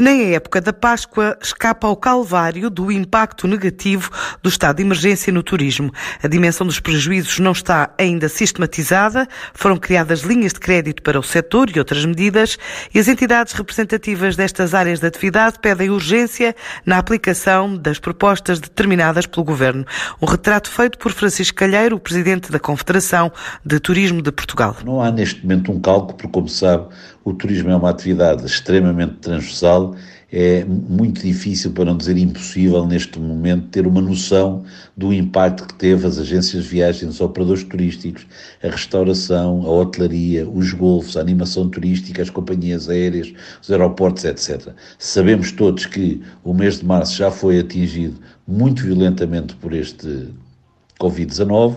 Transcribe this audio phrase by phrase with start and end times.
[0.00, 4.08] Nem a época da Páscoa escapa ao calvário do impacto negativo
[4.40, 5.92] do estado de emergência no turismo.
[6.22, 11.22] A dimensão dos prejuízos não está ainda sistematizada, foram criadas linhas de crédito para o
[11.22, 12.56] setor e outras medidas,
[12.94, 16.54] e as entidades representativas destas áreas de atividade pedem urgência
[16.86, 19.84] na aplicação das propostas determinadas pelo Governo.
[20.22, 23.32] Um retrato feito por Francisco Calheiro, o presidente da Confederação
[23.64, 24.76] de Turismo de Portugal.
[24.84, 26.86] Não há neste momento um cálculo, porque, como sabe,
[27.24, 29.87] o turismo é uma atividade extremamente transversal
[30.30, 34.64] é muito difícil, para não dizer impossível, neste momento, ter uma noção
[34.96, 38.26] do impacto que teve as agências de viagens, os operadores turísticos,
[38.62, 44.72] a restauração, a hotelaria, os golfos, a animação turística, as companhias aéreas, os aeroportos, etc.
[44.98, 48.16] Sabemos todos que o mês de março já foi atingido
[48.46, 50.28] muito violentamente por este
[50.98, 51.76] Covid-19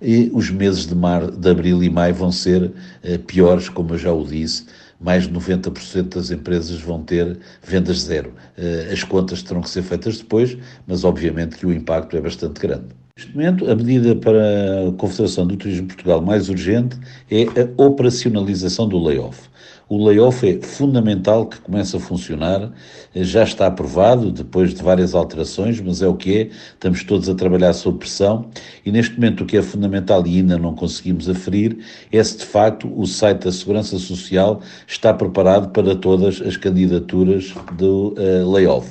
[0.00, 3.98] e os meses de, mar, de abril e maio vão ser eh, piores, como eu
[3.98, 4.66] já o disse,
[5.02, 8.32] mais de 90% das empresas vão ter vendas zero.
[8.56, 10.56] Eh, as contas terão que ser feitas depois,
[10.86, 12.86] mas obviamente que o impacto é bastante grande.
[13.16, 16.96] Neste momento, a medida para a Confederação do Turismo de Portugal mais urgente
[17.30, 19.50] é a operacionalização do layoff.
[19.94, 22.72] O layoff é fundamental que comece a funcionar,
[23.14, 27.34] já está aprovado depois de várias alterações, mas é o que é, estamos todos a
[27.34, 28.46] trabalhar sob pressão.
[28.86, 31.76] E neste momento o que é fundamental e ainda não conseguimos aferir
[32.10, 37.52] é se de facto o site da Segurança Social está preparado para todas as candidaturas
[37.76, 38.88] do uh, layoff.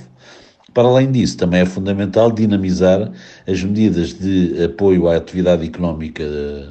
[0.73, 3.11] Para além disso, também é fundamental dinamizar
[3.45, 6.23] as medidas de apoio à atividade económica,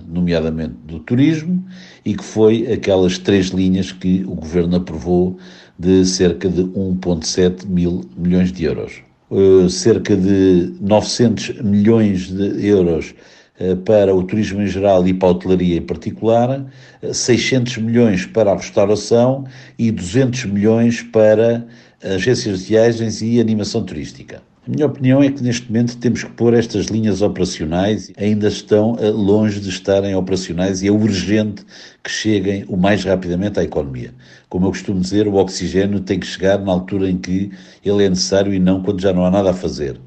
[0.09, 1.63] nomeadamente do turismo,
[2.05, 5.37] e que foi aquelas três linhas que o Governo aprovou
[5.79, 9.03] de cerca de 1,7 mil milhões de euros.
[9.31, 13.15] Uh, cerca de 900 milhões de euros
[13.61, 16.67] uh, para o turismo em geral e para a hotelaria em particular,
[17.13, 19.45] 600 uh, milhões para a restauração
[19.79, 21.65] e 200 milhões para
[22.03, 24.43] agências de viagens e animação turística.
[24.67, 28.97] A minha opinião é que neste momento temos que pôr estas linhas operacionais, ainda estão
[29.01, 31.65] eh, longe de estarem operacionais e é urgente
[32.05, 34.15] que cheguem o mais rapidamente à economia.
[34.49, 37.51] Como eu costumo dizer, o oxigênio tem que chegar na altura em que
[37.85, 39.99] ele é necessário e não quando já não há nada a fazer.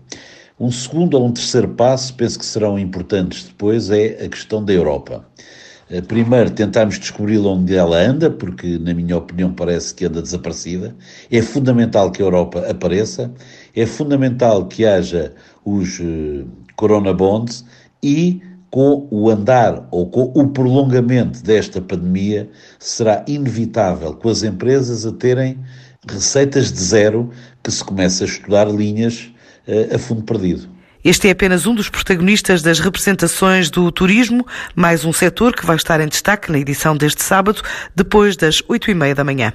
[0.59, 4.71] Um segundo ou um terceiro passo, penso que serão importantes depois, é a questão da
[4.71, 5.25] Europa.
[5.89, 10.95] Eh, primeiro, tentarmos descobrir onde ela anda, porque, na minha opinião, parece que anda desaparecida.
[11.29, 13.31] É fundamental que a Europa apareça,
[13.75, 15.33] é fundamental que haja
[15.65, 17.65] os uh, Corona Bonds
[18.01, 18.41] e,
[18.71, 22.49] com o andar ou com o prolongamento desta pandemia,
[22.79, 25.59] será inevitável com as empresas a terem
[26.07, 27.29] receitas de zero
[27.61, 29.31] que se comece a estudar linhas
[29.67, 30.69] uh, a fundo perdido.
[31.03, 35.75] Este é apenas um dos protagonistas das representações do turismo, mais um setor que vai
[35.75, 37.61] estar em destaque na edição deste sábado,
[37.93, 39.53] depois das oito e meia da manhã.